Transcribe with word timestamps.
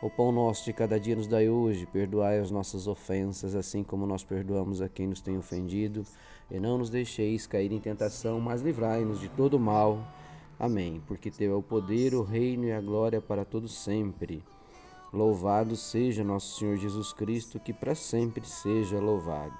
O 0.00 0.08
pão 0.08 0.30
nosso 0.30 0.64
de 0.64 0.72
cada 0.72 0.98
dia 1.00 1.16
nos 1.16 1.26
dai 1.26 1.48
hoje, 1.48 1.84
perdoai 1.84 2.38
as 2.38 2.52
nossas 2.52 2.86
ofensas, 2.86 3.56
assim 3.56 3.82
como 3.82 4.06
nós 4.06 4.22
perdoamos 4.22 4.80
a 4.80 4.88
quem 4.88 5.08
nos 5.08 5.20
tem 5.20 5.36
ofendido, 5.36 6.04
e 6.48 6.60
não 6.60 6.78
nos 6.78 6.88
deixeis 6.88 7.48
cair 7.48 7.72
em 7.72 7.80
tentação, 7.80 8.38
mas 8.38 8.62
livrai-nos 8.62 9.18
de 9.18 9.28
todo 9.28 9.58
mal. 9.58 9.98
Amém. 10.56 11.02
Porque 11.08 11.32
teu 11.32 11.52
é 11.52 11.56
o 11.56 11.62
poder, 11.62 12.14
o 12.14 12.22
reino 12.22 12.66
e 12.66 12.72
a 12.72 12.80
glória 12.80 13.20
para 13.20 13.44
todos 13.44 13.76
sempre. 13.76 14.44
Louvado 15.12 15.74
seja 15.74 16.22
nosso 16.22 16.60
Senhor 16.60 16.76
Jesus 16.76 17.12
Cristo, 17.12 17.58
que 17.58 17.72
para 17.72 17.96
sempre 17.96 18.46
seja 18.46 19.00
louvado. 19.00 19.58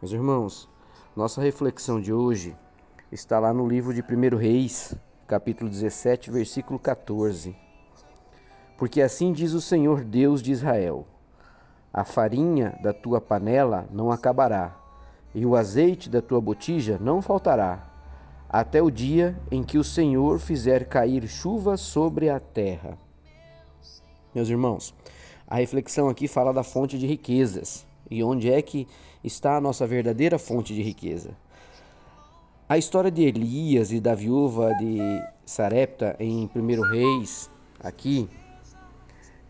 Meus 0.00 0.12
irmãos, 0.12 0.68
nossa 1.16 1.42
reflexão 1.42 2.00
de 2.00 2.12
hoje 2.12 2.56
está 3.10 3.40
lá 3.40 3.52
no 3.52 3.66
livro 3.66 3.92
de 3.92 4.02
1 4.02 4.36
Reis, 4.36 4.94
capítulo 5.26 5.68
17, 5.68 6.30
versículo 6.30 6.78
14. 6.78 7.63
Porque 8.84 9.00
assim 9.00 9.32
diz 9.32 9.54
o 9.54 9.62
Senhor 9.62 10.04
Deus 10.04 10.42
de 10.42 10.52
Israel: 10.52 11.06
A 11.90 12.04
farinha 12.04 12.78
da 12.82 12.92
tua 12.92 13.18
panela 13.18 13.88
não 13.90 14.12
acabará, 14.12 14.76
e 15.34 15.46
o 15.46 15.56
azeite 15.56 16.10
da 16.10 16.20
tua 16.20 16.38
botija 16.38 16.98
não 17.00 17.22
faltará, 17.22 17.90
até 18.46 18.82
o 18.82 18.90
dia 18.90 19.40
em 19.50 19.62
que 19.62 19.78
o 19.78 19.82
Senhor 19.82 20.38
fizer 20.38 20.84
cair 20.84 21.26
chuva 21.26 21.78
sobre 21.78 22.28
a 22.28 22.38
terra. 22.38 22.98
Meus 24.34 24.50
irmãos, 24.50 24.94
a 25.48 25.56
reflexão 25.56 26.10
aqui 26.10 26.28
fala 26.28 26.52
da 26.52 26.62
fonte 26.62 26.98
de 26.98 27.06
riquezas. 27.06 27.86
E 28.10 28.22
onde 28.22 28.52
é 28.52 28.60
que 28.60 28.86
está 29.24 29.56
a 29.56 29.62
nossa 29.62 29.86
verdadeira 29.86 30.38
fonte 30.38 30.74
de 30.74 30.82
riqueza? 30.82 31.30
A 32.68 32.76
história 32.76 33.10
de 33.10 33.22
Elias 33.22 33.92
e 33.92 33.98
da 33.98 34.14
viúva 34.14 34.74
de 34.74 34.98
Sarepta 35.46 36.14
em 36.20 36.50
1 36.54 36.82
Reis, 36.82 37.50
aqui, 37.82 38.28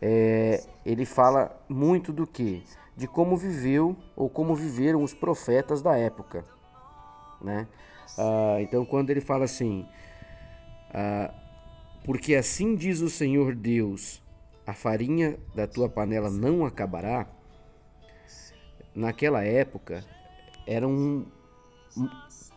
é, 0.06 0.62
ele 0.84 1.06
fala 1.06 1.58
muito 1.66 2.12
do 2.12 2.27
que? 2.27 2.62
De 2.94 3.08
como 3.08 3.38
viveu 3.38 3.97
ou 4.14 4.28
como 4.28 4.55
viveram 4.55 5.02
os 5.02 5.14
profetas 5.14 5.80
da 5.80 5.97
época. 5.97 6.44
Né? 7.41 7.66
Ah, 8.19 8.58
então, 8.60 8.84
quando 8.84 9.08
ele 9.08 9.22
fala 9.22 9.47
assim, 9.47 9.88
ah, 10.92 11.32
porque 12.05 12.34
assim 12.34 12.75
diz 12.75 13.00
o 13.00 13.08
Senhor 13.08 13.55
Deus, 13.55 14.22
a 14.66 14.75
farinha 14.75 15.38
da 15.55 15.66
tua 15.66 15.88
panela 15.88 16.28
não 16.28 16.66
acabará, 16.66 17.27
naquela 18.94 19.42
época 19.42 20.05
eram 20.66 21.25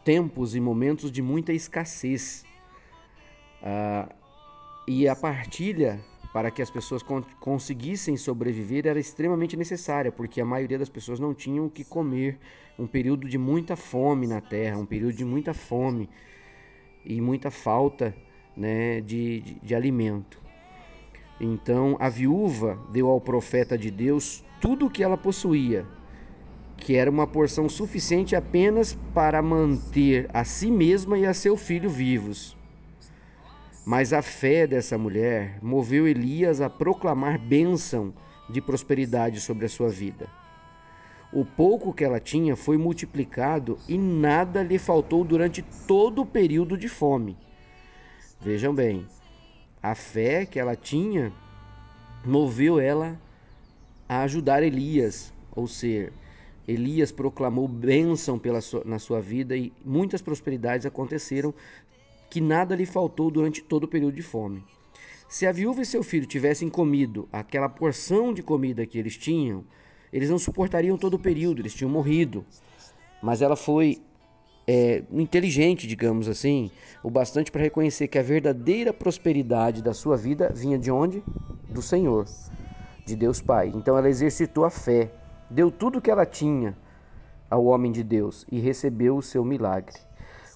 tempos 0.04 0.54
e 0.54 0.60
momentos 0.60 1.10
de 1.10 1.22
muita 1.22 1.54
escassez. 1.54 2.44
Ah, 3.64 4.10
e 4.86 5.08
a 5.08 5.16
partilha 5.16 6.04
para 6.34 6.52
que 6.52 6.62
as 6.62 6.70
pessoas 6.70 7.04
conseguissem 7.40 8.18
sobreviver 8.18 8.86
era 8.86 9.00
extremamente 9.00 9.56
necessária, 9.56 10.12
porque 10.12 10.42
a 10.42 10.46
maioria 10.46 10.78
das 10.78 10.90
pessoas 10.90 11.20
não 11.20 11.34
tinham 11.34 11.66
o 11.66 11.70
que 11.70 11.84
comer. 11.84 12.38
Um 12.78 12.86
período 12.86 13.28
de 13.28 13.38
muita 13.38 13.76
fome 13.76 14.28
na 14.28 14.42
terra, 14.42 14.78
um 14.78 14.86
período 14.86 15.14
de 15.14 15.26
muita 15.26 15.54
fome 15.54 16.10
e 17.06 17.20
muita 17.22 17.50
falta 17.50 18.16
né, 18.56 19.02
de, 19.02 19.42
de, 19.42 19.54
de 19.56 19.76
alimento. 19.76 20.42
Então 21.40 21.96
a 22.00 22.10
viúva 22.10 22.80
deu 22.92 23.08
ao 23.08 23.22
profeta 23.22 23.78
de 23.78 23.92
Deus 23.92 24.44
tudo 24.60 24.88
o 24.88 24.90
que 24.90 25.04
ela 25.04 25.18
possuía, 25.18 25.86
que 26.76 26.96
era 26.96 27.10
uma 27.10 27.28
porção 27.28 27.70
suficiente 27.70 28.36
apenas 28.36 28.98
para 29.14 29.42
manter 29.42 30.28
a 30.34 30.44
si 30.44 30.72
mesma 30.72 31.18
e 31.18 31.26
a 31.26 31.34
seu 31.34 31.56
filho 31.56 31.90
vivos. 31.90 32.57
Mas 33.88 34.12
a 34.12 34.22
fé 34.22 34.68
dessa 34.68 34.98
mulher 34.98 35.60
moveu 35.62 36.06
Elias 36.06 36.60
a 36.60 36.70
proclamar 36.70 37.40
bênção 37.40 38.14
de 38.50 38.60
prosperidade 38.60 39.40
sobre 39.40 39.66
a 39.66 39.70
sua 39.70 39.88
vida. 39.88 40.30
O 41.32 41.46
pouco 41.46 41.94
que 41.94 42.04
ela 42.04 42.20
tinha 42.20 42.58
foi 42.58 42.78
multiplicado 42.78 43.80
e 43.88 43.98
nada 43.98 44.62
lhe 44.62 44.78
faltou 44.78 45.24
durante 45.24 45.64
todo 45.88 46.24
o 46.24 46.26
período 46.26 46.78
de 46.78 46.90
fome. 46.90 47.38
Vejam 48.42 48.76
bem, 48.76 49.08
a 49.82 49.96
fé 49.96 50.46
que 50.46 50.60
ela 50.60 50.76
tinha 50.76 51.32
moveu 52.26 52.82
ela 52.82 53.18
a 54.10 54.24
ajudar 54.24 54.64
Elias, 54.64 55.34
ou 55.56 55.66
seja, 55.66 56.12
Elias 56.68 57.10
proclamou 57.10 57.70
bênção 57.70 58.38
pela 58.38 58.60
sua, 58.60 58.84
na 58.84 59.00
sua 59.00 59.22
vida 59.22 59.56
e 59.56 59.72
muitas 59.86 60.22
prosperidades 60.22 60.86
aconteceram 60.86 61.54
que 62.30 62.42
nada 62.42 62.76
lhe 62.76 62.86
faltou 62.86 63.32
durante 63.32 63.62
todo 63.62 63.86
o 63.86 63.88
período 63.88 64.16
de 64.16 64.22
fome. 64.22 64.64
Se 65.30 65.46
a 65.46 65.52
viúva 65.52 65.82
e 65.82 65.86
seu 65.86 66.04
filho 66.04 66.26
tivessem 66.26 66.70
comido 66.70 67.28
aquela 67.32 67.68
porção 67.68 68.34
de 68.34 68.42
comida 68.42 68.86
que 68.86 68.98
eles 68.98 69.18
tinham, 69.18 69.66
eles 70.12 70.30
não 70.30 70.40
suportariam 70.40 70.98
todo 70.98 71.16
o 71.16 71.20
período, 71.20 71.62
eles 71.62 71.74
tinham 71.74 71.92
morrido. 71.92 72.46
Mas 73.22 73.42
ela 73.42 73.56
foi 73.56 74.02
é, 74.66 75.04
inteligente, 75.12 75.86
digamos 75.86 76.30
assim, 76.30 76.72
o 77.04 77.10
bastante 77.10 77.52
para 77.52 77.62
reconhecer 77.62 78.08
que 78.08 78.18
a 78.18 78.24
verdadeira 78.24 78.94
prosperidade 78.94 79.82
da 79.82 79.94
sua 79.94 80.16
vida 80.16 80.52
vinha 80.54 80.78
de 80.78 80.92
onde? 80.92 81.22
Do 81.70 81.82
Senhor, 81.82 82.26
de 83.06 83.16
Deus 83.16 83.42
Pai. 83.42 83.72
Então 83.76 83.98
ela 83.98 84.10
exercitou 84.10 84.64
a 84.64 84.70
fé, 84.70 85.12
deu 85.50 85.70
tudo 85.70 86.00
o 86.00 86.02
que 86.02 86.12
ela 86.12 86.26
tinha 86.26 86.78
ao 87.50 87.66
homem 87.66 87.92
de 87.92 88.04
Deus 88.04 88.46
e 88.52 88.60
recebeu 88.60 89.18
o 89.18 89.22
seu 89.22 89.44
milagre. 89.44 90.07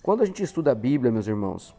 Quando 0.04 0.24
a 0.24 0.26
gente 0.26 0.42
estuda 0.42 0.72
a 0.72 0.76
Bíblia, 0.76 1.12
meus 1.12 1.28
irmãos, 1.28 1.76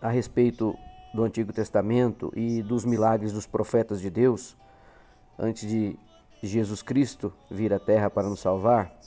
a 0.00 0.08
respeito 0.08 0.74
do 1.12 1.24
Antigo 1.24 1.52
Testamento 1.52 2.32
e 2.34 2.62
dos 2.62 2.86
milagres 2.86 3.34
dos 3.34 3.46
profetas 3.46 4.00
de 4.00 4.08
Deus, 4.08 4.56
antes 5.38 5.68
de 5.68 5.98
Jesus 6.42 6.80
Cristo 6.80 7.30
vir 7.50 7.74
à 7.74 7.78
Terra 7.78 8.08
para 8.08 8.26
nos 8.26 8.40
salvar, 8.40 8.98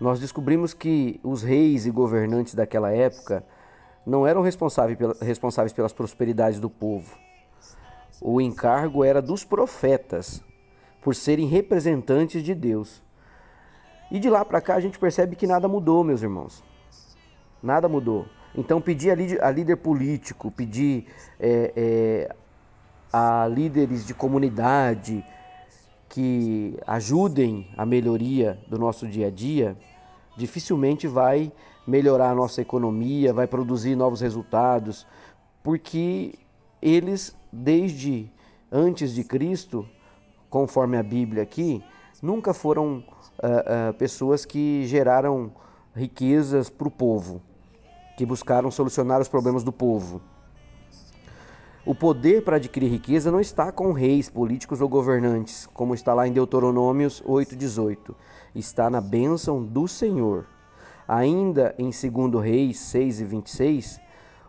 nós 0.00 0.18
descobrimos 0.18 0.72
que 0.72 1.20
os 1.22 1.42
reis 1.42 1.84
e 1.84 1.90
governantes 1.90 2.54
daquela 2.54 2.90
época 2.90 3.44
não 4.06 4.26
eram 4.26 4.40
responsáveis 4.40 5.74
pelas 5.74 5.92
prosperidades 5.92 6.58
do 6.58 6.70
povo. 6.70 7.18
O 8.18 8.40
encargo 8.40 9.04
era 9.04 9.20
dos 9.20 9.44
profetas, 9.44 10.42
por 11.02 11.14
serem 11.14 11.46
representantes 11.46 12.42
de 12.42 12.54
Deus. 12.54 13.02
E 14.10 14.18
de 14.18 14.30
lá 14.30 14.42
para 14.42 14.62
cá 14.62 14.76
a 14.76 14.80
gente 14.80 14.98
percebe 14.98 15.36
que 15.36 15.46
nada 15.46 15.68
mudou, 15.68 16.02
meus 16.02 16.22
irmãos. 16.22 16.69
Nada 17.62 17.88
mudou. 17.88 18.26
Então 18.54 18.80
pedir 18.80 19.10
a 19.42 19.50
líder 19.50 19.76
político, 19.76 20.50
pedir 20.50 21.06
é, 21.38 21.72
é, 21.76 22.36
a 23.12 23.46
líderes 23.46 24.06
de 24.06 24.14
comunidade 24.14 25.24
que 26.08 26.76
ajudem 26.86 27.68
a 27.76 27.86
melhoria 27.86 28.58
do 28.66 28.78
nosso 28.78 29.06
dia 29.06 29.28
a 29.28 29.30
dia, 29.30 29.76
dificilmente 30.36 31.06
vai 31.06 31.52
melhorar 31.86 32.30
a 32.30 32.34
nossa 32.34 32.60
economia, 32.60 33.32
vai 33.32 33.46
produzir 33.46 33.94
novos 33.94 34.20
resultados, 34.20 35.06
porque 35.62 36.34
eles, 36.82 37.36
desde 37.52 38.28
antes 38.72 39.14
de 39.14 39.22
Cristo, 39.22 39.86
conforme 40.48 40.96
a 40.96 41.02
Bíblia 41.02 41.42
aqui, 41.44 41.84
nunca 42.20 42.52
foram 42.52 43.04
uh, 43.38 43.90
uh, 43.90 43.94
pessoas 43.94 44.44
que 44.44 44.84
geraram 44.86 45.52
riquezas 45.94 46.68
para 46.68 46.88
o 46.88 46.90
povo 46.90 47.40
que 48.20 48.26
buscaram 48.26 48.70
solucionar 48.70 49.18
os 49.18 49.28
problemas 49.28 49.64
do 49.64 49.72
povo. 49.72 50.20
O 51.86 51.94
poder 51.94 52.44
para 52.44 52.56
adquirir 52.56 52.90
riqueza 52.90 53.30
não 53.30 53.40
está 53.40 53.72
com 53.72 53.92
reis, 53.92 54.28
políticos 54.28 54.82
ou 54.82 54.90
governantes, 54.90 55.66
como 55.72 55.94
está 55.94 56.12
lá 56.12 56.28
em 56.28 56.32
Deuteronômios 56.32 57.22
8,18. 57.22 58.14
Está 58.54 58.90
na 58.90 59.00
bênção 59.00 59.64
do 59.64 59.88
Senhor. 59.88 60.44
Ainda 61.08 61.74
em 61.78 61.88
2 61.88 62.44
Reis 62.44 62.78
6 62.80 63.22
e 63.22 63.24
26, 63.24 63.98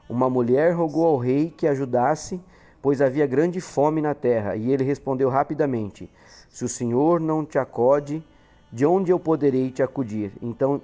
uma 0.10 0.30
mulher 0.30 0.76
rogou 0.76 1.06
ao 1.06 1.18
rei 1.18 1.50
que 1.50 1.66
ajudasse, 1.66 2.42
pois 2.82 3.02
havia 3.02 3.26
grande 3.26 3.62
fome 3.62 4.02
na 4.02 4.14
terra, 4.14 4.58
e 4.58 4.70
ele 4.70 4.84
respondeu 4.84 5.30
rapidamente: 5.30 6.12
Se 6.50 6.66
o 6.66 6.68
Senhor 6.68 7.22
não 7.22 7.46
te 7.46 7.58
acode, 7.58 8.22
de 8.70 8.86
onde 8.86 9.14
eu 9.14 9.18
poderei 9.18 9.72
te 9.72 9.82
acudir? 9.82 10.34
Então, 10.42 10.82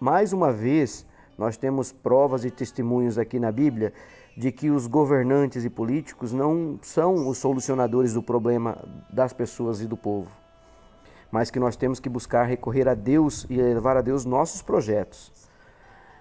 mais 0.00 0.32
uma 0.32 0.52
vez, 0.52 1.06
nós 1.36 1.56
temos 1.56 1.92
provas 1.92 2.44
e 2.44 2.50
testemunhos 2.50 3.18
aqui 3.18 3.38
na 3.38 3.50
Bíblia 3.50 3.92
de 4.36 4.50
que 4.50 4.70
os 4.70 4.86
governantes 4.86 5.64
e 5.64 5.70
políticos 5.70 6.32
não 6.32 6.78
são 6.82 7.28
os 7.28 7.38
solucionadores 7.38 8.14
do 8.14 8.22
problema 8.22 8.76
das 9.10 9.32
pessoas 9.32 9.80
e 9.80 9.86
do 9.86 9.96
povo, 9.96 10.30
mas 11.30 11.50
que 11.50 11.60
nós 11.60 11.76
temos 11.76 12.00
que 12.00 12.08
buscar 12.08 12.44
recorrer 12.44 12.88
a 12.88 12.94
Deus 12.94 13.46
e 13.48 13.56
levar 13.56 13.96
a 13.96 14.00
Deus 14.00 14.24
nossos 14.24 14.62
projetos. 14.62 15.32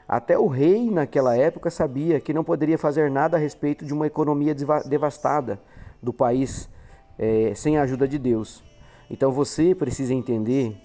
Até 0.07 0.37
o 0.37 0.47
rei, 0.47 0.91
naquela 0.91 1.35
época, 1.35 1.69
sabia 1.69 2.19
que 2.19 2.33
não 2.33 2.43
poderia 2.43 2.77
fazer 2.77 3.09
nada 3.09 3.37
a 3.37 3.39
respeito 3.39 3.85
de 3.85 3.93
uma 3.93 4.05
economia 4.05 4.53
devastada 4.53 5.59
do 6.01 6.13
país 6.13 6.69
é, 7.17 7.53
sem 7.55 7.77
a 7.77 7.83
ajuda 7.83 8.07
de 8.07 8.19
Deus. 8.19 8.63
Então 9.09 9.31
você 9.31 9.73
precisa 9.73 10.13
entender 10.13 10.75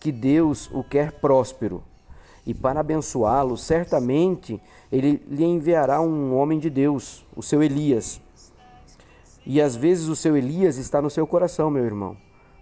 que 0.00 0.10
Deus 0.10 0.70
o 0.72 0.82
quer 0.82 1.12
próspero. 1.12 1.82
E 2.44 2.52
para 2.52 2.80
abençoá-lo, 2.80 3.56
certamente 3.56 4.60
ele 4.90 5.22
lhe 5.28 5.44
enviará 5.44 6.00
um 6.00 6.36
homem 6.36 6.58
de 6.58 6.68
Deus, 6.68 7.24
o 7.36 7.42
seu 7.42 7.62
Elias. 7.62 8.20
E 9.46 9.60
às 9.60 9.76
vezes 9.76 10.08
o 10.08 10.16
seu 10.16 10.36
Elias 10.36 10.76
está 10.76 11.00
no 11.00 11.10
seu 11.10 11.26
coração, 11.26 11.70
meu 11.70 11.84
irmão. 11.84 12.16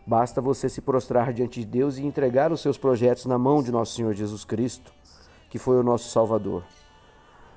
Basta 0.06 0.40
você 0.40 0.68
se 0.68 0.80
prostrar 0.80 1.32
diante 1.32 1.60
de 1.60 1.66
Deus 1.66 1.98
e 1.98 2.04
entregar 2.04 2.52
os 2.52 2.60
seus 2.60 2.78
projetos 2.78 3.26
na 3.26 3.38
mão 3.38 3.62
de 3.62 3.70
nosso 3.70 3.94
Senhor 3.94 4.14
Jesus 4.14 4.44
Cristo, 4.44 4.92
que 5.48 5.58
foi 5.58 5.78
o 5.78 5.82
nosso 5.82 6.08
Salvador. 6.10 6.64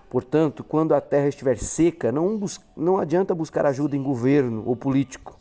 Portanto, 0.09 0.63
quando 0.63 0.93
a 0.93 1.01
terra 1.01 1.27
estiver 1.27 1.57
seca, 1.57 2.11
não, 2.11 2.39
não 2.77 2.99
adianta 2.99 3.33
buscar 3.33 3.65
ajuda 3.65 3.95
em 3.95 4.03
governo 4.03 4.63
ou 4.65 4.75
político, 4.75 5.37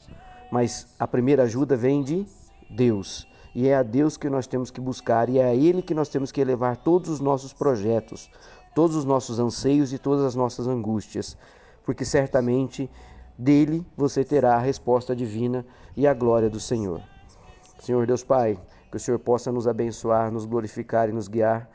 mas 0.51 0.87
a 0.99 1.07
primeira 1.07 1.43
ajuda 1.43 1.77
vem 1.77 2.03
de 2.03 2.27
Deus. 2.71 3.29
E 3.55 3.69
é 3.69 3.77
a 3.77 3.83
Deus 3.83 4.17
que 4.17 4.31
nós 4.31 4.47
temos 4.47 4.71
que 4.71 4.81
buscar 4.81 5.29
e 5.29 5.39
é 5.39 5.45
a 5.45 5.55
Ele 5.55 5.83
que 5.83 5.95
nós 5.95 6.09
temos 6.09 6.33
que 6.33 6.41
elevar 6.41 6.77
todos 6.77 7.11
os 7.11 7.21
nossos 7.21 7.53
projetos, 7.53 8.31
todos 8.75 8.97
os 8.97 9.05
nossos 9.05 9.39
anseios 9.39 9.93
e 9.93 9.99
todas 9.99 10.25
as 10.25 10.35
nossas 10.35 10.67
angústias, 10.67 11.37
porque 11.85 12.05
certamente 12.05 12.91
dele 13.37 13.85
você 13.97 14.25
terá 14.25 14.55
a 14.55 14.59
resposta 14.59 15.15
divina 15.15 15.67
e 15.97 16.07
a 16.07 16.15
glória 16.15 16.49
do 16.49 16.61
Senhor. 16.61 17.03
Senhor 17.79 18.07
Deus 18.07 18.23
Pai, 18.23 18.59
que 18.91 18.97
o 18.97 19.01
Senhor 19.01 19.19
possa 19.19 19.51
nos 19.51 19.67
abençoar, 19.67 20.31
nos 20.31 20.45
glorificar 20.45 21.09
e 21.09 21.13
nos 21.13 21.29
guiar, 21.29 21.69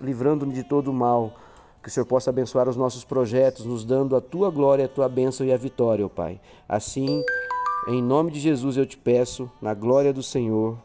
livrando-nos 0.00 0.54
de 0.54 0.62
todo 0.62 0.88
o 0.88 0.94
mal. 0.94 1.34
Que 1.82 1.88
o 1.88 1.92
Senhor 1.92 2.06
possa 2.06 2.30
abençoar 2.30 2.68
os 2.68 2.76
nossos 2.76 3.04
projetos, 3.04 3.64
nos 3.64 3.84
dando 3.84 4.14
a 4.14 4.20
tua 4.20 4.50
glória, 4.50 4.84
a 4.84 4.88
tua 4.88 5.08
bênção 5.08 5.46
e 5.46 5.52
a 5.52 5.56
vitória, 5.56 6.04
ó 6.04 6.08
Pai. 6.08 6.40
Assim, 6.68 7.22
em 7.88 8.02
nome 8.02 8.30
de 8.30 8.38
Jesus 8.38 8.76
eu 8.76 8.84
te 8.84 8.98
peço, 8.98 9.50
na 9.62 9.72
glória 9.72 10.12
do 10.12 10.22
Senhor. 10.22 10.78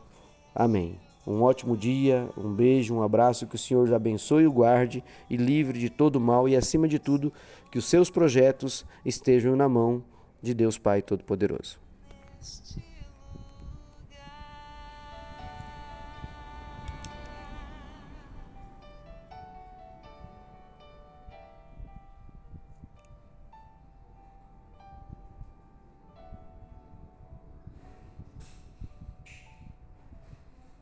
Amém. 0.55 0.97
Um 1.27 1.41
ótimo 1.41 1.75
dia, 1.75 2.29
um 2.37 2.53
beijo, 2.53 2.95
um 2.95 3.03
abraço, 3.03 3.45
que 3.45 3.55
o 3.55 3.59
Senhor 3.59 3.83
os 3.83 3.91
abençoe 3.91 4.43
e 4.43 4.47
o 4.47 4.51
guarde 4.51 5.03
e 5.29 5.35
livre 5.35 5.77
de 5.77 5.89
todo 5.89 6.19
mal 6.19 6.47
e, 6.47 6.55
acima 6.55 6.87
de 6.87 6.99
tudo, 6.99 7.31
que 7.69 7.77
os 7.77 7.85
seus 7.85 8.09
projetos 8.09 8.85
estejam 9.05 9.53
na 9.55 9.67
mão 9.67 10.01
de 10.41 10.53
Deus 10.53 10.77
Pai 10.77 11.01
Todo-Poderoso. 11.01 11.77